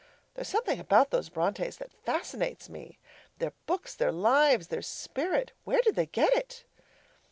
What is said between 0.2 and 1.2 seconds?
There's something about